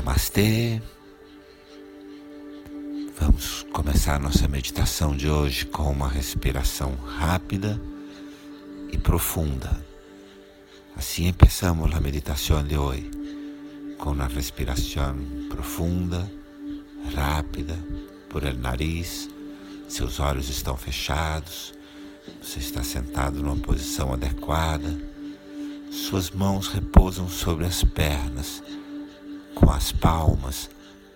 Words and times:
Namastê. 0.00 0.80
Vamos 3.18 3.66
começar 3.70 4.18
nossa 4.18 4.48
meditação 4.48 5.14
de 5.14 5.28
hoje 5.28 5.66
com 5.66 5.82
uma 5.92 6.08
respiração 6.08 6.94
rápida 6.94 7.78
e 8.90 8.96
profunda. 8.96 9.84
Assim 10.96 11.26
empezamos 11.26 11.94
a 11.94 12.00
meditação 12.00 12.64
de 12.64 12.78
hoje, 12.78 13.10
com 13.98 14.12
uma 14.12 14.26
respiração 14.26 15.18
profunda, 15.50 16.32
rápida, 17.14 17.76
por 18.30 18.44
el 18.44 18.56
nariz. 18.56 19.28
Seus 19.86 20.18
olhos 20.18 20.48
estão 20.48 20.78
fechados, 20.78 21.74
você 22.42 22.58
está 22.58 22.82
sentado 22.82 23.42
numa 23.42 23.56
posição 23.56 24.14
adequada. 24.14 24.98
Suas 25.90 26.30
mãos 26.30 26.68
repousam 26.68 27.28
sobre 27.28 27.66
as 27.66 27.84
pernas 27.84 28.62
com 29.54 29.70
as 29.70 29.92
palmas 29.92 30.70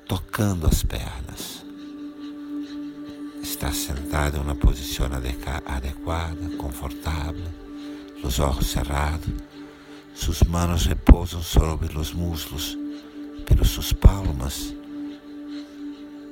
tocando 0.06 0.66
as 0.66 0.82
pernas. 0.82 1.64
Está 3.42 3.72
sentado 3.72 4.36
em 4.36 4.40
uma 4.40 4.54
posição 4.54 5.06
adequada, 5.06 6.56
confortável, 6.58 7.46
os 8.22 8.38
olhos 8.38 8.66
cerrados, 8.66 9.28
suas 10.14 10.42
mãos 10.42 10.86
repousam 10.86 11.42
sobre 11.42 11.96
os 11.98 12.12
muslos, 12.12 12.76
pero 13.46 13.64
suas 13.64 13.92
palmas 13.92 14.74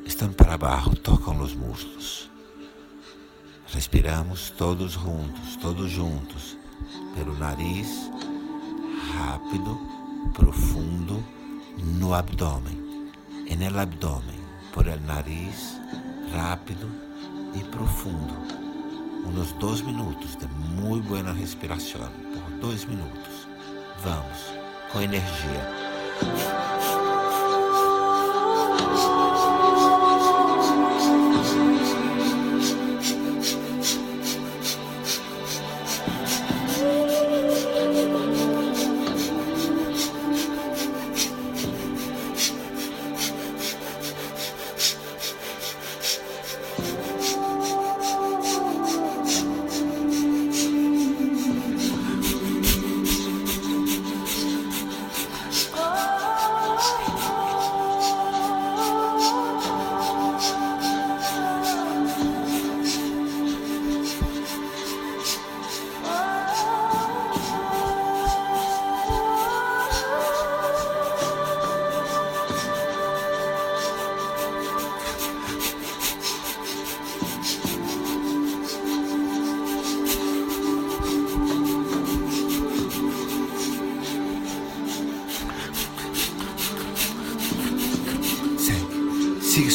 estão 0.05 0.33
para 0.33 0.57
baixo, 0.57 0.95
tocam 0.97 1.41
os 1.41 1.55
muslos. 1.55 2.31
Respiramos 3.67 4.51
todos 4.51 4.93
juntos, 4.93 5.57
todos 5.61 5.91
juntos, 5.91 6.57
pelo 7.15 7.37
nariz, 7.39 7.89
rápido, 9.17 9.79
profundo 10.35 11.23
no 11.79 12.15
abdômen, 12.15 13.11
en 13.49 13.63
el 13.63 13.79
abdômen, 13.79 14.41
por 14.73 14.89
el 14.89 15.05
nariz, 15.07 15.79
rápido 16.33 16.89
e 17.55 17.65
profundo. 17.65 18.35
Uns 19.25 19.53
dois 19.53 19.81
minutos 19.83 20.37
de 20.37 20.47
muito 20.81 21.09
boa 21.09 21.33
respiração, 21.33 22.11
por 22.33 22.51
dois 22.61 22.85
minutos. 22.85 23.49
Vamos, 24.03 24.53
com 24.93 25.01
energia. 25.01 27.12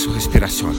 Su 0.08 0.14
respiración. 0.14 0.76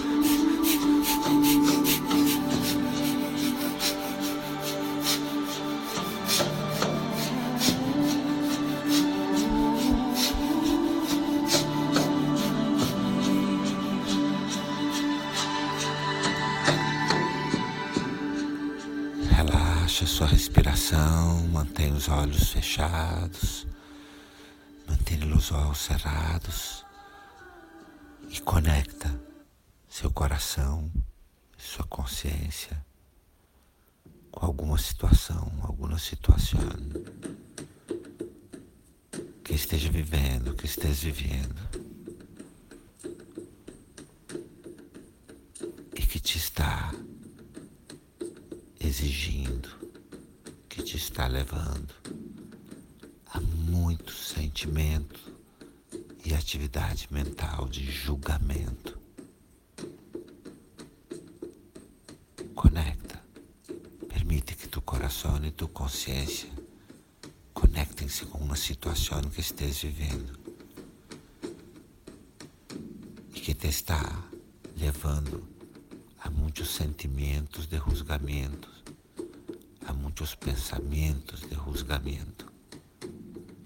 Relaxa 19.31 20.07
sua 20.07 20.27
respiração, 20.27 21.47
mantenha 21.53 21.95
os 21.95 22.09
olhos 22.09 22.51
fechados, 22.51 23.67
mantenha 24.87 25.27
os 25.37 25.53
olhos 25.53 25.79
cerrados 25.79 26.88
e 28.31 28.41
conecta 28.41 29.09
seu 29.89 30.11
coração, 30.11 30.91
sua 31.57 31.85
consciência 31.87 32.85
com 34.31 34.45
alguma 34.45 34.79
situação, 34.79 35.51
alguma 35.63 35.99
situação 35.99 36.61
que 39.43 39.55
esteja 39.55 39.91
vivendo, 39.91 40.55
que 40.55 40.67
esteja 40.67 41.11
vivendo 41.11 41.69
e 45.95 46.03
que 46.03 46.21
te 46.21 46.37
está 46.37 46.93
exigindo, 48.79 49.69
que 50.69 50.83
te 50.83 50.97
está 50.97 51.27
levando 51.27 51.95
a 53.33 53.41
muito 53.41 54.13
sentimento 54.13 55.38
e 56.29 56.35
atividade 56.35 57.09
mental 57.11 57.67
de 57.69 57.91
julgamento. 57.91 58.99
Conecta. 62.55 63.19
Permite 64.07 64.55
que 64.55 64.69
tu 64.69 64.83
coração 64.83 65.43
e 65.43 65.51
tu 65.51 65.67
consciência 65.69 66.51
conectem-se 67.55 68.27
com 68.27 68.39
uma 68.39 68.57
situação 68.57 69.23
que 69.23 69.41
estés 69.41 69.81
vivendo 69.81 70.39
e 73.35 73.41
que 73.41 73.55
te 73.55 73.69
está 73.69 74.23
levando 74.77 75.49
a 76.21 76.29
muitos 76.29 76.69
sentimentos 76.75 77.67
de 77.67 77.79
julgamento, 77.79 78.71
a 79.87 79.95
muitos 79.95 80.35
pensamentos 80.35 81.41
de 81.41 81.55
julgamento. 81.55 82.53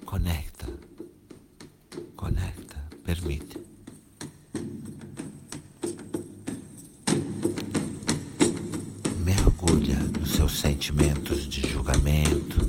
Conecta 0.04 0.91
conecta, 2.22 2.76
permite. 3.04 3.58
Mergulha 9.24 9.98
nos 10.20 10.30
seus 10.30 10.60
sentimentos 10.60 11.48
de 11.48 11.68
julgamento, 11.68 12.60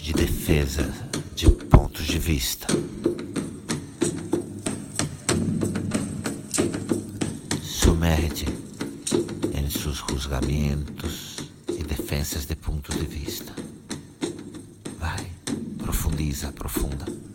de 0.00 0.12
defesa 0.12 0.88
de 1.34 1.50
pontos 1.50 2.06
de 2.06 2.20
vista. 2.20 2.68
Sumerge 7.60 8.46
em 9.52 9.68
seus 9.68 9.96
julgamentos 9.96 11.38
e 11.68 11.82
defensas 11.82 12.46
de 12.46 12.54
pontos 12.54 12.96
de 12.96 13.06
vista. 13.06 13.52
Vai, 15.00 15.26
profundiza, 15.78 16.48
aprofunda. 16.50 17.29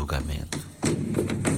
Julgamento. 0.00 1.49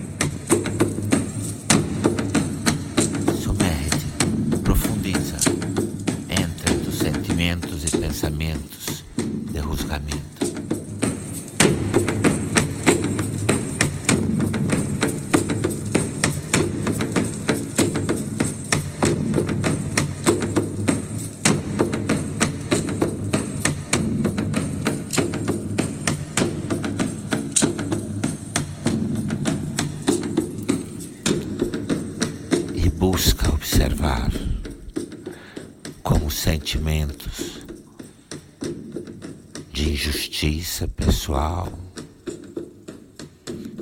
Busca 32.91 33.49
observar 33.53 34.31
como 36.03 36.31
sentimentos 36.31 37.63
de 39.73 39.91
injustiça 39.93 40.89
pessoal 40.89 41.73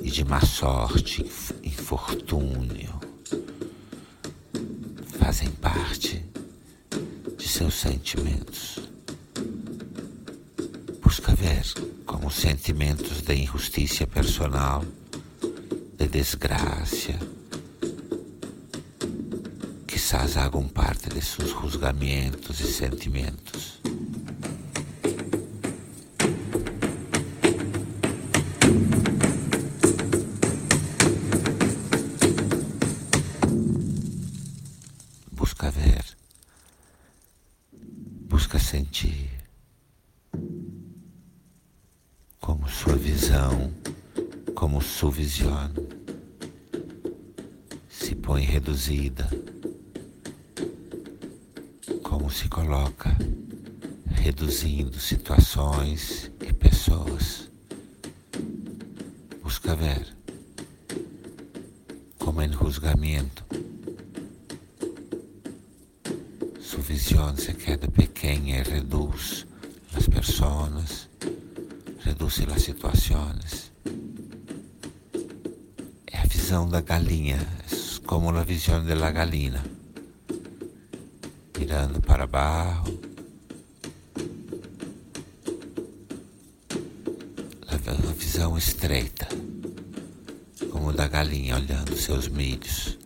e 0.01 0.09
de 0.09 0.23
má 0.23 0.41
sorte, 0.41 1.25
infortúnio, 1.63 2.99
fazem 5.19 5.49
parte 5.49 6.23
de 7.37 7.47
seus 7.47 7.73
sentimentos. 7.73 8.79
Busca 11.01 11.33
ver 11.33 11.63
como 12.05 12.29
sentimentos 12.29 13.21
de 13.21 13.35
injustiça 13.35 14.05
personal, 14.05 14.85
de 15.97 16.07
desgraça, 16.07 17.19
quizás 20.11 20.35
hagam 20.35 20.67
parte 20.67 21.07
de 21.07 21.21
seus 21.21 21.51
juzgamentos 21.51 22.59
e 22.59 22.65
sentimentos. 22.65 23.79
Busca 35.31 35.71
ver, 35.71 36.03
busca 38.27 38.59
sentir 38.59 39.29
como 42.41 42.67
sua 42.67 42.97
visão, 42.97 43.73
como 44.55 44.81
sua 44.81 45.09
visão 45.09 45.71
se 47.87 48.13
põe 48.13 48.43
reduzida 48.43 49.29
como 52.11 52.29
se 52.29 52.49
coloca, 52.61 53.09
reduzindo 54.11 54.99
situações 54.99 56.31
e 56.39 56.53
pessoas. 56.53 57.49
Busca 59.41 59.75
ver 59.75 60.05
como 62.19 62.39
em 62.43 62.53
julgamento 62.53 63.43
sua 66.59 66.81
visão 66.83 67.35
se 67.35 67.51
queda 67.53 67.87
pequena 67.87 68.49
e 68.49 68.61
reduz 68.61 69.47
as 69.95 70.07
pessoas, 70.07 71.09
reduz 72.05 72.45
as 72.55 72.61
situações. 72.61 73.71
É 76.05 76.19
a 76.19 76.25
visão 76.25 76.69
da 76.69 76.81
galinha, 76.81 77.37
é 77.37 78.05
como 78.05 78.29
a 78.29 78.43
visão 78.43 78.85
da 78.85 79.11
galinha 79.11 79.80
mirando 81.71 82.01
para 82.01 82.27
baixo. 82.27 82.99
Uma 88.03 88.13
visão 88.13 88.57
estreita, 88.57 89.27
como 90.69 90.91
da 90.91 91.07
galinha 91.07 91.55
olhando 91.55 91.95
seus 91.95 92.27
milhos. 92.27 92.97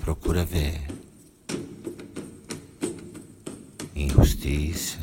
Procura 0.00 0.44
ver 0.44 0.80
injustiça, 3.94 4.98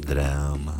drama, 0.00 0.71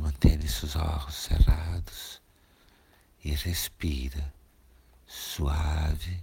mantenha 0.00 0.46
seus 0.48 0.76
olhos 0.76 1.14
cerrados 1.14 2.20
e 3.24 3.30
respira 3.30 4.32
suave, 5.06 6.20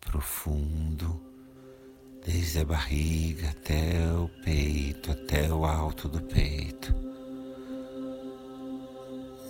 profundo, 0.00 1.20
desde 2.24 2.60
a 2.60 2.64
barriga 2.64 3.50
até 3.50 4.06
o 4.12 4.28
peito, 4.44 5.10
até 5.10 5.52
o 5.52 5.64
alto 5.64 6.08
do 6.08 6.20
peito. 6.20 6.94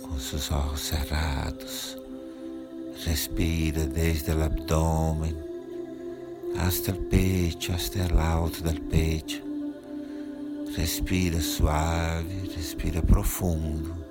Com 0.01 0.19
seus 0.19 0.51
olhos 0.51 0.81
cerrados, 0.81 1.97
respira 3.05 3.85
desde 3.85 4.31
o 4.31 4.43
abdômen 4.43 5.35
hasta 6.57 6.91
o 6.91 7.03
peito, 7.05 7.73
hasta 7.73 8.13
o 8.13 8.19
alto 8.19 8.63
do 8.63 8.81
peito 8.83 9.44
Respira 10.75 11.39
suave, 11.39 12.51
respira 12.53 13.01
profundo. 13.01 14.04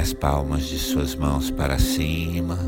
As 0.00 0.14
palmas 0.14 0.62
de 0.62 0.78
suas 0.78 1.14
mãos 1.14 1.50
para 1.50 1.78
cima. 1.78 2.58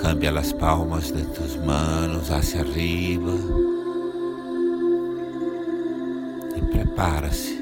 Cambia 0.00 0.30
as 0.38 0.52
palmas 0.52 1.10
de 1.10 1.24
tus 1.34 1.56
manos 1.56 2.30
hacia 2.30 2.60
arriba. 2.60 3.32
E 6.56 6.62
prepara-se 6.70 7.60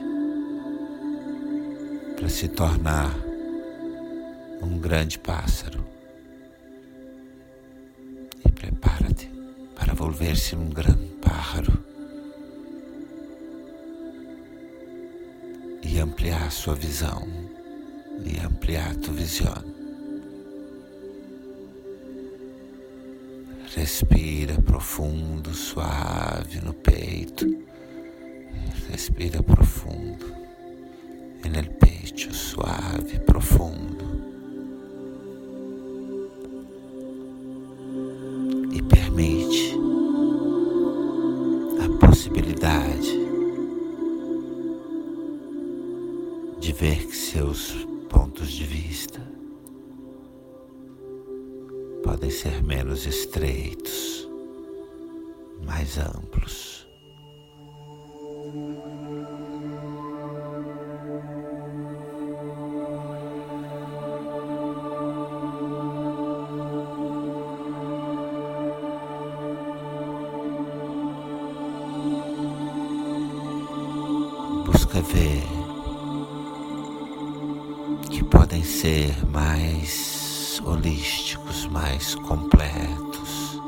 para 2.16 2.28
se 2.28 2.48
tornar 2.48 3.16
um 4.60 4.78
grande 4.78 5.18
pássaro. 5.18 5.82
E 8.44 8.52
prepara-te 8.52 9.30
para 9.74 9.94
volver-se 9.94 10.54
um 10.54 10.68
grande 10.68 11.16
pássaro. 11.22 11.82
E 15.82 15.98
ampliar 15.98 16.52
sua 16.52 16.74
visão 16.74 17.47
e 18.24 18.38
ampliar 18.44 18.94
tu 18.96 19.12
visão. 19.12 19.78
Respira 23.74 24.60
profundo, 24.62 25.54
suave 25.54 26.60
no 26.60 26.72
peito. 26.72 27.46
Respira 28.90 29.42
profundo. 29.42 30.26
E 31.44 31.48
no 31.48 31.70
peito, 31.74 32.34
suave, 32.34 33.18
profundo. 33.20 34.04
E 38.72 38.82
permite 38.82 39.76
a 41.84 42.06
possibilidade 42.06 43.12
de 46.58 46.72
ver 46.72 47.06
que 47.06 47.16
seus 47.16 47.87
podem 52.02 52.30
ser 52.30 52.62
menos 52.62 53.06
estreitos, 53.06 54.28
mais 55.64 55.98
amplos. 55.98 56.87
Mais 82.08 82.14
completos, 82.14 83.60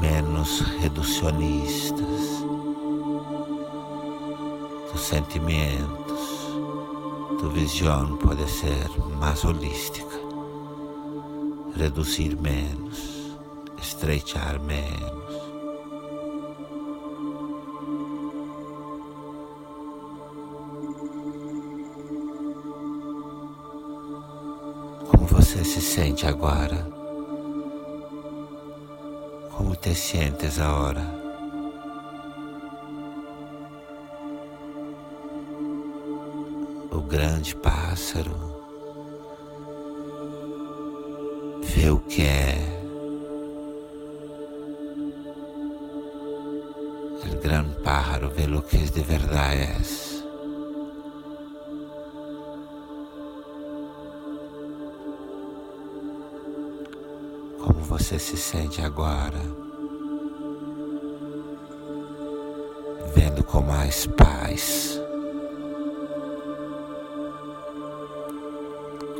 menos 0.00 0.60
reducionistas 0.80 2.42
dos 4.90 5.00
sentimentos, 5.00 6.48
tua 7.38 7.50
visão 7.50 8.16
pode 8.16 8.50
ser 8.50 8.90
mais 9.20 9.44
holística, 9.44 10.18
reduzir 11.76 12.36
menos, 12.40 13.38
estreitar 13.80 14.58
menos. 14.60 15.25
Se 25.66 25.80
sente 25.80 26.26
agora? 26.26 26.86
Como 29.50 29.74
te 29.74 29.94
sientes 29.94 30.60
agora? 30.60 31.02
O 36.92 37.00
grande 37.00 37.56
pássaro 37.56 38.30
vê 41.64 41.90
o 41.90 41.98
que 41.98 42.22
é. 42.22 42.54
O 47.24 47.42
grande 47.42 47.74
pájaro 47.82 48.30
vê 48.30 48.44
o 48.44 48.62
que 48.62 48.78
de 48.78 49.00
verdade 49.02 49.62
é. 49.62 50.15
Você 57.86 58.18
se 58.18 58.36
sente 58.36 58.82
agora? 58.82 59.38
Vendo 63.14 63.44
com 63.44 63.62
mais 63.62 64.06
paz. 64.06 65.00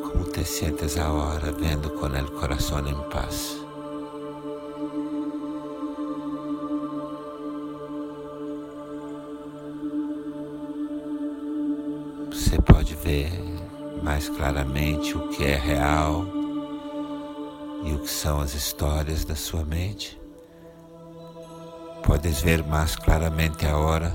Como 0.02 0.24
te 0.24 0.44
sientes 0.44 0.98
agora 0.98 1.52
vendo 1.52 1.90
com 1.90 2.06
o 2.06 2.40
coração 2.40 2.80
em 2.86 3.08
paz? 3.08 3.56
Você 12.32 12.60
pode 12.62 12.96
ver 12.96 13.30
mais 14.02 14.28
claramente 14.28 15.16
o 15.16 15.28
que 15.28 15.44
é 15.44 15.56
real 15.56 16.35
e 17.86 17.94
o 17.94 18.00
que 18.00 18.10
são 18.10 18.40
as 18.40 18.52
histórias 18.52 19.24
da 19.24 19.36
sua 19.36 19.64
mente. 19.64 20.20
Podes 22.04 22.42
ver 22.42 22.64
mais 22.64 22.96
claramente 22.96 23.64
agora 23.64 24.10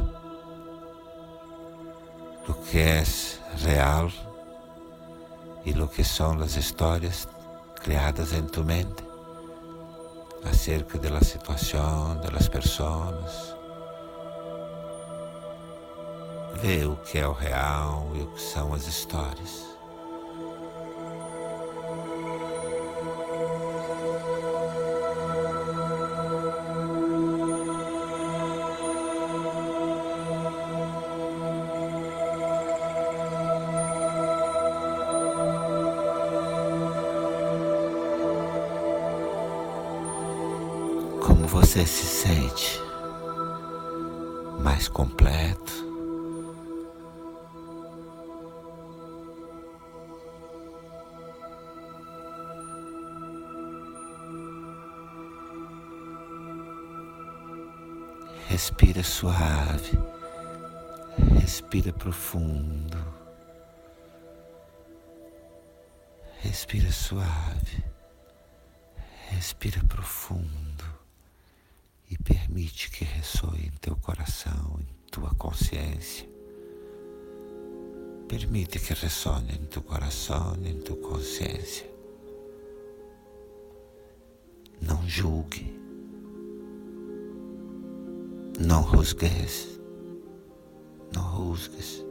do 2.45 2.53
que 2.53 2.79
é 2.79 3.01
real 3.55 4.11
e 5.63 5.71
o 5.71 5.87
que 5.87 6.03
são 6.03 6.37
as 6.41 6.57
histórias 6.57 7.25
criadas 7.81 8.33
em 8.33 8.43
tu 8.43 8.61
mente 8.61 9.03
acerca 10.43 10.97
da 10.97 11.21
situação, 11.21 12.17
das 12.17 12.49
pessoas. 12.49 13.55
Vê 16.55 16.85
o 16.85 16.97
que 16.97 17.19
é 17.19 17.27
o 17.27 17.31
real 17.31 18.11
e 18.15 18.21
o 18.21 18.27
que 18.27 18.41
são 18.41 18.73
as 18.73 18.85
histórias. 18.85 19.70
Como 41.41 41.47
você 41.47 41.85
se 41.87 42.05
sente 42.05 42.79
mais 44.59 44.87
completo. 44.87 45.89
Respira 58.47 59.03
suave, 59.03 59.99
respira 61.39 61.91
profundo, 61.93 62.97
respira 66.41 66.91
suave, 66.91 67.83
respira 69.31 69.81
profundo 69.87 70.90
e 72.11 72.17
permite 72.17 72.91
que 72.91 73.05
ressoe 73.05 73.67
em 73.67 73.71
teu 73.79 73.95
coração, 73.95 74.77
em 74.81 75.09
tua 75.09 75.33
consciência. 75.35 76.29
Permite 78.27 78.79
que 78.79 78.93
ressone 78.93 79.53
em 79.53 79.65
teu 79.65 79.81
coração, 79.81 80.57
em 80.61 80.81
tua 80.81 80.97
consciência. 80.97 81.89
Não 84.81 85.07
julgue. 85.07 85.73
Não 88.59 88.81
rusgues. 88.81 89.79
Não 91.13 91.23
rusgues. 91.23 92.10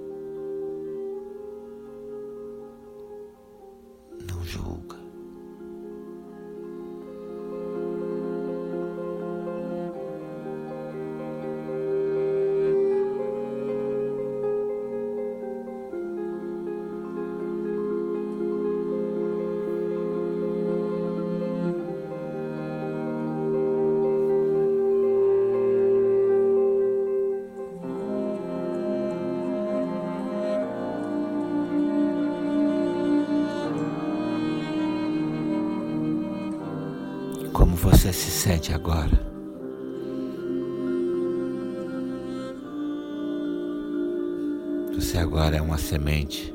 Você 38.50 38.56
se 38.56 38.56
sente 38.56 38.72
agora? 38.72 39.30
Você 44.94 45.18
agora 45.18 45.56
é 45.56 45.62
uma 45.62 45.78
semente 45.78 46.52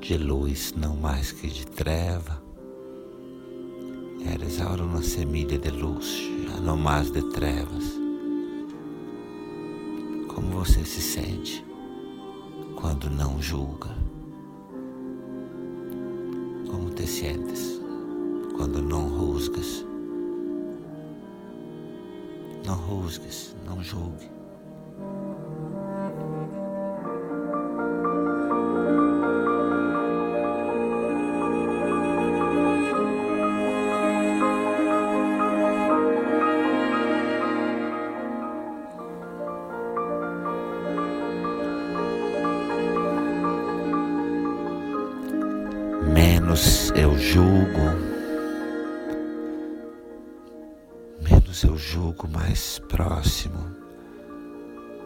de 0.00 0.16
luz, 0.16 0.72
não 0.76 0.96
mais 0.96 1.32
que 1.32 1.48
de 1.48 1.66
treva. 1.66 2.40
Eres 4.32 4.60
agora 4.60 4.84
uma 4.84 5.02
semilha 5.02 5.58
de 5.58 5.70
luz, 5.70 6.22
já 6.46 6.60
não 6.60 6.76
mais 6.76 7.10
de 7.10 7.22
trevas. 7.30 7.98
Como 10.28 10.50
você 10.52 10.84
se 10.84 11.00
sente 11.00 11.64
quando 12.76 13.10
não 13.10 13.42
julga? 13.42 13.90
Como 16.70 16.90
te 16.90 17.06
sientes? 17.06 17.71
Quando 18.62 18.80
não 18.80 19.08
rusgas. 19.08 19.84
Não 22.64 22.76
rusgues, 22.76 23.56
não 23.66 23.82
julgue. 23.82 24.30
Menos 46.14 46.92
eu 46.94 47.18
julgo 47.18 48.11
menos 51.62 51.68
eu 51.68 51.76
julgo 51.76 52.26
mais 52.26 52.80
próximo 52.80 53.76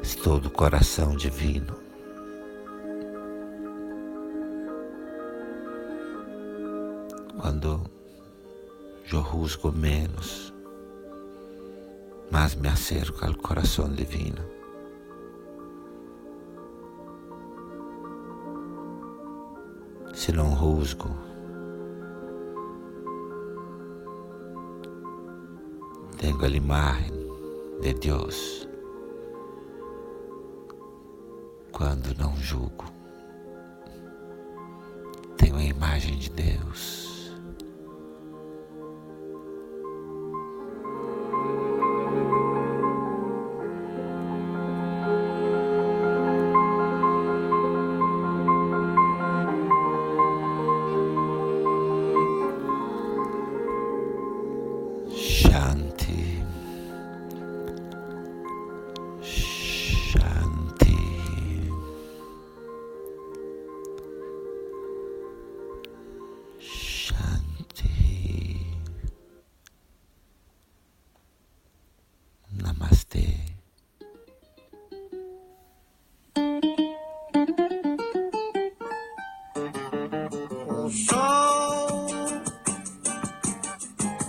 Estou 0.03 0.41
do 0.41 0.49
coração 0.49 1.15
divino. 1.15 1.77
Quando 7.39 7.91
eu 9.13 9.23
juzgo 9.23 9.71
menos, 9.71 10.55
mais 12.31 12.55
me 12.55 12.69
acerco 12.69 13.27
ao 13.27 13.35
coração 13.35 13.93
divino. 13.93 14.43
Se 20.15 20.33
não 20.33 20.57
juzgo, 20.57 21.11
tenho 26.17 26.43
a 26.43 26.49
imagem 26.49 27.13
de 27.83 27.93
Deus 27.95 28.67
quando 31.73 32.17
não 32.19 32.35
julgo. 32.37 32.85
Tenho 35.37 35.57
a 35.57 35.63
imagem 35.63 36.17
de 36.17 36.31
Deus. 36.31 37.06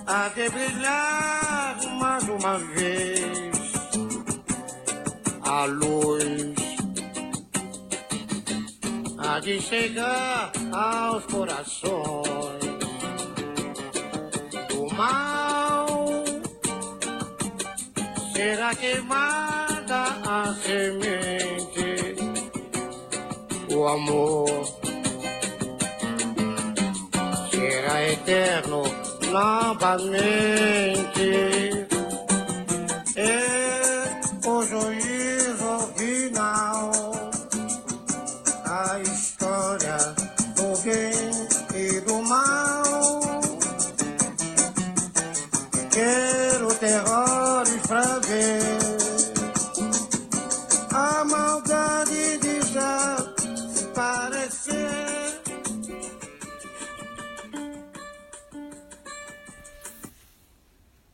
Há 0.07 0.29
de 0.29 0.49
brilhar 0.49 1.77
mais 1.99 2.23
uma 2.27 2.57
vez. 2.57 3.57
A 5.43 5.65
luz 5.65 6.55
há 9.19 9.39
de 9.39 9.61
chegar 9.61 10.51
aos 10.71 11.25
corações. 11.25 12.65
Do 14.69 14.95
mal 14.95 15.87
será 18.33 18.73
queimada 18.75 20.03
a 20.25 20.55
semente. 20.55 22.17
O 23.69 23.87
amor 23.87 24.76
eterno 28.03 28.83
novamente. 29.31 30.17
É 33.15 34.19
o 34.45 34.63
juízo 34.63 35.06